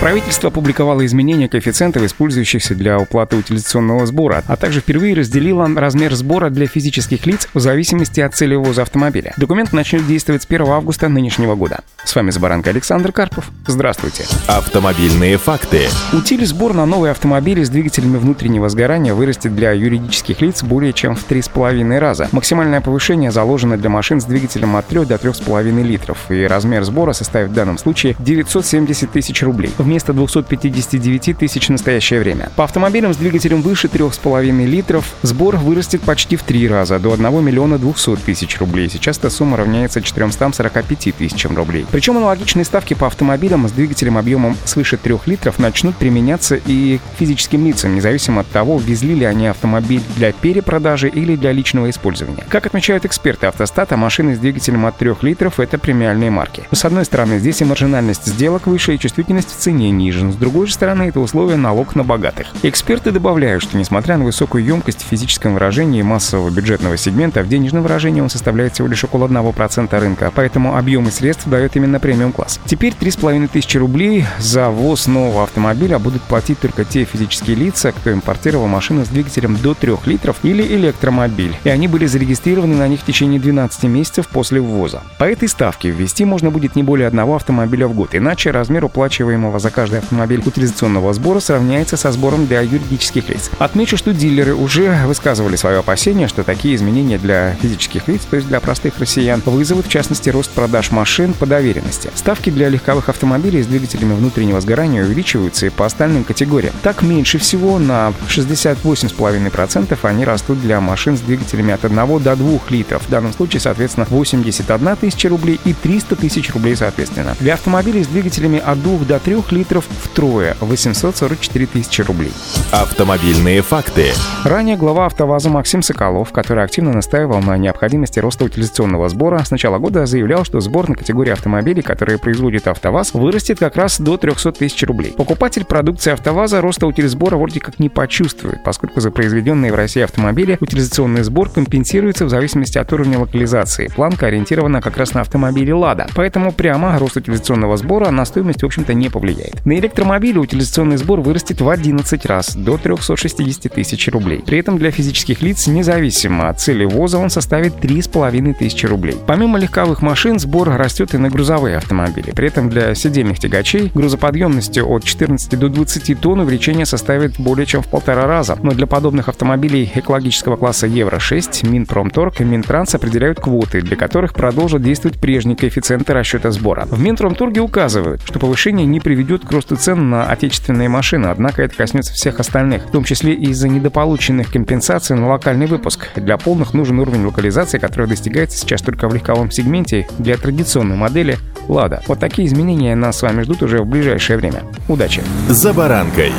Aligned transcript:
Правительство 0.00 0.48
опубликовало 0.48 1.06
изменения 1.06 1.48
коэффициентов, 1.48 2.02
использующихся 2.02 2.74
для 2.74 2.98
уплаты 2.98 3.36
утилизационного 3.36 4.04
сбора, 4.04 4.44
а 4.46 4.56
также 4.56 4.80
впервые 4.80 5.14
разделило 5.14 5.66
размер 5.74 6.14
сбора 6.14 6.50
для 6.50 6.66
физических 6.66 7.24
лиц 7.26 7.48
в 7.54 7.60
зависимости 7.60 8.20
от 8.20 8.34
цели 8.34 8.54
ввоза 8.54 8.82
автомобиля. 8.82 9.32
Документ 9.38 9.72
начнет 9.72 10.06
действовать 10.06 10.42
с 10.42 10.46
1 10.46 10.66
августа 10.66 11.08
нынешнего 11.08 11.54
года. 11.54 11.80
С 12.04 12.14
вами 12.14 12.30
Забаранка 12.30 12.70
Александр 12.70 13.10
Карпов. 13.10 13.50
Здравствуйте. 13.66 14.24
Автомобильные 14.46 15.38
факты. 15.38 15.88
Утиль-сбор 16.12 16.74
на 16.74 16.84
новые 16.84 17.12
автомобили 17.12 17.64
с 17.64 17.70
двигателями 17.70 18.18
внутреннего 18.18 18.68
сгорания 18.68 19.14
вырастет 19.14 19.56
для 19.56 19.72
юридических 19.72 20.42
лиц 20.42 20.62
более 20.62 20.92
чем 20.92 21.16
в 21.16 21.26
3,5 21.26 21.98
раза. 21.98 22.28
Максимальное 22.32 22.82
повышение 22.82 23.30
заложено 23.30 23.78
для 23.78 23.88
машин 23.88 24.20
с 24.20 24.24
двигателем 24.24 24.76
от 24.76 24.86
3 24.86 25.06
до 25.06 25.14
3,5 25.14 25.82
литров, 25.82 26.30
и 26.30 26.44
размер 26.44 26.84
сбора 26.84 27.14
составит 27.14 27.50
в 27.50 27.54
данном 27.54 27.78
случае 27.78 28.14
970 28.18 29.10
тысяч 29.10 29.42
рублей 29.42 29.72
вместо 29.86 30.12
259 30.12 31.38
тысяч 31.38 31.68
в 31.68 31.70
настоящее 31.70 32.20
время. 32.20 32.50
По 32.56 32.64
автомобилям 32.64 33.14
с 33.14 33.16
двигателем 33.16 33.62
выше 33.62 33.86
3,5 33.86 34.66
литров 34.66 35.14
сбор 35.22 35.56
вырастет 35.56 36.02
почти 36.02 36.36
в 36.36 36.42
три 36.42 36.68
раза, 36.68 36.98
до 36.98 37.12
1 37.12 37.44
миллиона 37.44 37.78
200 37.78 38.16
тысяч 38.16 38.58
рублей. 38.58 38.90
Сейчас 38.90 39.18
эта 39.18 39.30
сумма 39.30 39.56
равняется 39.56 40.02
445 40.02 41.14
тысячам 41.16 41.56
рублей. 41.56 41.86
Причем 41.90 42.16
аналогичные 42.16 42.64
ставки 42.64 42.94
по 42.94 43.06
автомобилям 43.06 43.68
с 43.68 43.72
двигателем 43.72 44.18
объемом 44.18 44.56
свыше 44.64 44.96
3 44.96 45.14
литров 45.26 45.58
начнут 45.58 45.94
применяться 45.96 46.56
и 46.56 46.98
к 46.98 47.18
физическим 47.18 47.64
лицам, 47.64 47.94
независимо 47.94 48.40
от 48.40 48.48
того, 48.48 48.78
везли 48.78 49.14
ли 49.14 49.24
они 49.24 49.46
автомобиль 49.46 50.02
для 50.16 50.32
перепродажи 50.32 51.08
или 51.08 51.36
для 51.36 51.52
личного 51.52 51.88
использования. 51.90 52.44
Как 52.48 52.66
отмечают 52.66 53.04
эксперты 53.04 53.46
автостата, 53.46 53.96
машины 53.96 54.34
с 54.34 54.38
двигателем 54.38 54.84
от 54.86 54.98
3 54.98 55.22
литров— 55.22 55.60
это 55.60 55.78
премиальные 55.78 56.30
марки. 56.30 56.64
С 56.72 56.84
одной 56.84 57.04
стороны, 57.04 57.38
здесь 57.38 57.60
и 57.60 57.64
маржинальность 57.64 58.26
сделок 58.26 58.66
выше, 58.66 58.94
и 58.94 58.98
чувствительность 58.98 59.50
в 59.52 59.56
цене 59.56 59.75
цене 59.76 59.90
нижен. 59.90 60.32
С 60.32 60.36
другой 60.36 60.66
же 60.66 60.72
стороны, 60.72 61.02
это 61.02 61.20
условие 61.20 61.58
налог 61.58 61.94
на 61.94 62.02
богатых. 62.02 62.46
Эксперты 62.62 63.10
добавляют, 63.10 63.62
что 63.62 63.76
несмотря 63.76 64.16
на 64.16 64.24
высокую 64.24 64.64
емкость 64.64 65.02
в 65.02 65.06
физическом 65.06 65.52
выражении 65.52 66.00
массового 66.00 66.48
бюджетного 66.48 66.96
сегмента, 66.96 67.42
в 67.42 67.48
денежном 67.48 67.82
выражении 67.82 68.22
он 68.22 68.30
составляет 68.30 68.72
всего 68.72 68.88
лишь 68.88 69.04
около 69.04 69.28
1% 69.28 69.98
рынка, 69.98 70.32
поэтому 70.34 70.76
объемы 70.76 71.10
средств 71.10 71.46
дает 71.46 71.76
именно 71.76 72.00
премиум 72.00 72.32
класс. 72.32 72.58
Теперь 72.64 72.94
3,5 72.98 73.48
тысячи 73.52 73.76
рублей 73.76 74.24
за 74.38 74.70
ввоз 74.70 75.06
нового 75.06 75.42
автомобиля 75.42 75.98
будут 75.98 76.22
платить 76.22 76.58
только 76.58 76.84
те 76.84 77.04
физические 77.04 77.56
лица, 77.56 77.92
кто 77.92 78.10
импортировал 78.10 78.68
машину 78.68 79.04
с 79.04 79.08
двигателем 79.08 79.56
до 79.56 79.74
3 79.74 79.92
литров 80.06 80.38
или 80.42 80.62
электромобиль, 80.62 81.54
и 81.64 81.68
они 81.68 81.86
были 81.86 82.06
зарегистрированы 82.06 82.76
на 82.76 82.88
них 82.88 83.00
в 83.00 83.04
течение 83.04 83.38
12 83.38 83.82
месяцев 83.84 84.28
после 84.28 84.60
ввоза. 84.60 85.02
По 85.18 85.24
этой 85.24 85.48
ставке 85.48 85.90
ввести 85.90 86.24
можно 86.24 86.50
будет 86.50 86.76
не 86.76 86.82
более 86.82 87.08
одного 87.08 87.36
автомобиля 87.36 87.88
в 87.88 87.94
год, 87.94 88.14
иначе 88.14 88.50
размер 88.50 88.86
уплачиваемого 88.86 89.58
за 89.66 89.70
каждый 89.72 89.98
автомобиль 89.98 90.40
утилизационного 90.46 91.12
сбора 91.12 91.40
сравняется 91.40 91.96
со 91.96 92.12
сбором 92.12 92.46
для 92.46 92.60
юридических 92.60 93.28
лиц. 93.28 93.50
Отмечу, 93.58 93.96
что 93.96 94.12
дилеры 94.12 94.54
уже 94.54 94.96
высказывали 95.06 95.56
свое 95.56 95.80
опасение, 95.80 96.28
что 96.28 96.44
такие 96.44 96.76
изменения 96.76 97.18
для 97.18 97.56
физических 97.60 98.06
лиц, 98.06 98.22
то 98.30 98.36
есть 98.36 98.46
для 98.46 98.60
простых 98.60 99.00
россиян, 99.00 99.42
вызовут 99.44 99.86
в 99.86 99.88
частности 99.88 100.30
рост 100.30 100.52
продаж 100.52 100.92
машин 100.92 101.32
по 101.32 101.46
доверенности. 101.46 102.10
Ставки 102.14 102.50
для 102.50 102.68
легковых 102.68 103.08
автомобилей 103.08 103.60
с 103.60 103.66
двигателями 103.66 104.14
внутреннего 104.14 104.60
сгорания 104.60 105.02
увеличиваются 105.02 105.66
и 105.66 105.70
по 105.70 105.84
остальным 105.84 106.22
категориям. 106.22 106.74
Так 106.82 107.02
меньше 107.02 107.38
всего 107.38 107.80
на 107.80 108.12
68,5% 108.28 109.98
они 110.02 110.24
растут 110.24 110.60
для 110.60 110.80
машин 110.80 111.16
с 111.16 111.20
двигателями 111.20 111.74
от 111.74 111.84
1 111.84 112.22
до 112.22 112.36
2 112.36 112.60
литров. 112.70 113.02
В 113.04 113.10
данном 113.10 113.32
случае, 113.32 113.58
соответственно, 113.58 114.06
81 114.10 114.96
тысяча 114.96 115.28
рублей 115.28 115.58
и 115.64 115.72
300 115.72 116.14
тысяч 116.14 116.52
рублей 116.52 116.76
соответственно. 116.76 117.34
Для 117.40 117.54
автомобилей 117.54 118.04
с 118.04 118.06
двигателями 118.06 118.62
от 118.64 118.80
2 118.80 118.98
до 119.06 119.18
3 119.18 119.34
литров 119.50 119.55
втрое– 119.64 120.56
844 120.60 121.66
тысячи 121.66 122.02
рублей. 122.02 122.32
Автомобильные 122.72 123.62
факты. 123.62 124.12
Ранее 124.44 124.76
глава 124.76 125.06
АвтоВАЗа 125.06 125.50
Максим 125.50 125.82
Соколов, 125.82 126.32
который 126.32 126.64
активно 126.64 126.92
настаивал 126.92 127.40
на 127.40 127.56
необходимости 127.56 128.18
роста 128.18 128.44
утилизационного 128.44 129.08
сбора, 129.08 129.42
с 129.44 129.50
начала 129.50 129.78
года 129.78 130.06
заявлял, 130.06 130.44
что 130.44 130.60
сбор 130.60 130.88
на 130.88 130.94
категории 130.94 131.32
автомобилей, 131.32 131.82
которые 131.82 132.18
производит 132.18 132.68
АвтоВАЗ, 132.68 133.14
вырастет 133.14 133.58
как 133.58 133.76
раз 133.76 134.00
до 134.00 134.16
300 134.16 134.52
тысяч 134.52 134.82
рублей. 134.82 135.12
Покупатель 135.16 135.64
продукции 135.64 136.12
АвтоВАЗа 136.12 136.60
роста 136.60 136.86
утилизбора 136.86 137.36
вроде 137.36 137.60
как 137.60 137.78
не 137.78 137.88
почувствует, 137.88 138.62
поскольку 138.62 139.00
за 139.00 139.10
произведенные 139.10 139.72
в 139.72 139.76
России 139.76 140.02
автомобили 140.02 140.58
утилизационный 140.60 141.22
сбор 141.22 141.48
компенсируется 141.50 142.26
в 142.26 142.30
зависимости 142.30 142.78
от 142.78 142.92
уровня 142.92 143.18
локализации. 143.18 143.88
Планка 143.94 144.26
ориентирована 144.26 144.80
как 144.82 144.96
раз 144.96 145.14
на 145.14 145.22
автомобили 145.22 145.70
«Лада». 145.70 146.08
Поэтому 146.14 146.52
прямо 146.52 146.98
рост 146.98 147.16
утилизационного 147.16 147.76
сбора 147.76 148.10
на 148.10 148.24
стоимость, 148.24 148.62
в 148.62 148.66
общем-то, 148.66 148.92
не 148.92 149.08
повлияет 149.08 149.45
влияет. 149.46 149.66
На 149.66 149.78
электромобили 149.78 150.38
утилизационный 150.38 150.96
сбор 150.96 151.20
вырастет 151.20 151.60
в 151.60 151.68
11 151.68 152.26
раз, 152.26 152.54
до 152.54 152.76
360 152.76 153.72
тысяч 153.72 154.08
рублей. 154.08 154.42
При 154.44 154.58
этом 154.58 154.78
для 154.78 154.90
физических 154.90 155.42
лиц, 155.42 155.66
независимо 155.66 156.48
от 156.48 156.60
цели 156.60 156.84
ввоза, 156.84 157.18
он 157.18 157.30
составит 157.30 157.74
3,5 157.76 158.54
тысячи 158.54 158.86
рублей. 158.86 159.16
Помимо 159.26 159.58
легковых 159.58 160.02
машин, 160.02 160.38
сбор 160.38 160.68
растет 160.68 161.14
и 161.14 161.18
на 161.18 161.30
грузовые 161.30 161.76
автомобили. 161.76 162.32
При 162.32 162.48
этом 162.48 162.68
для 162.68 162.94
сидельных 162.94 163.38
тягачей 163.38 163.90
грузоподъемностью 163.94 164.88
от 164.88 165.04
14 165.04 165.58
до 165.58 165.68
20 165.68 166.20
тонн 166.20 166.40
увеличение 166.40 166.86
составит 166.86 167.38
более 167.38 167.66
чем 167.66 167.82
в 167.82 167.88
полтора 167.88 168.26
раза. 168.26 168.58
Но 168.62 168.72
для 168.72 168.86
подобных 168.86 169.28
автомобилей 169.28 169.90
экологического 169.94 170.56
класса 170.56 170.86
Евро-6 170.86 171.68
Минпромторг 171.68 172.40
и 172.40 172.44
Минтранс 172.44 172.94
определяют 172.94 173.40
квоты, 173.40 173.80
для 173.80 173.96
которых 173.96 174.34
продолжат 174.34 174.82
действовать 174.82 175.18
прежние 175.18 175.56
коэффициенты 175.56 176.12
расчета 176.12 176.50
сбора. 176.50 176.86
В 176.90 177.00
Минпромторге 177.00 177.60
указывают, 177.60 178.22
что 178.24 178.38
повышение 178.38 178.86
не 178.86 179.00
приведет 179.00 179.35
приведет 179.36 179.48
к 179.48 179.52
росту 179.52 179.76
цен 179.76 180.10
на 180.10 180.30
отечественные 180.30 180.88
машины, 180.88 181.26
однако 181.26 181.62
это 181.62 181.76
коснется 181.76 182.12
всех 182.12 182.40
остальных, 182.40 182.86
в 182.86 182.90
том 182.90 183.04
числе 183.04 183.34
и 183.34 183.50
из-за 183.50 183.68
недополученных 183.68 184.50
компенсаций 184.50 185.16
на 185.16 185.28
локальный 185.28 185.66
выпуск. 185.66 186.08
Для 186.16 186.36
полных 186.38 186.74
нужен 186.74 186.98
уровень 186.98 187.24
локализации, 187.24 187.78
который 187.78 188.08
достигается 188.08 188.58
сейчас 188.58 188.82
только 188.82 189.08
в 189.08 189.14
легковом 189.14 189.50
сегменте 189.50 190.06
для 190.18 190.36
традиционной 190.36 190.96
модели 190.96 191.38
«Лада». 191.68 192.02
Вот 192.06 192.18
такие 192.18 192.48
изменения 192.48 192.94
нас 192.94 193.18
с 193.18 193.22
вами 193.22 193.42
ждут 193.42 193.62
уже 193.62 193.82
в 193.82 193.86
ближайшее 193.86 194.38
время. 194.38 194.62
Удачи! 194.88 195.22
«За 195.48 195.72
баранкой» 195.72 196.32